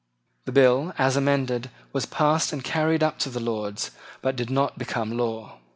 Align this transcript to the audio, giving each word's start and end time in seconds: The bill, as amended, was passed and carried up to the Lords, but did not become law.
The 0.45 0.51
bill, 0.51 0.93
as 0.97 1.15
amended, 1.15 1.69
was 1.93 2.07
passed 2.07 2.51
and 2.51 2.63
carried 2.63 3.03
up 3.03 3.19
to 3.19 3.29
the 3.29 3.39
Lords, 3.39 3.91
but 4.23 4.35
did 4.35 4.49
not 4.49 4.79
become 4.79 5.15
law. 5.15 5.59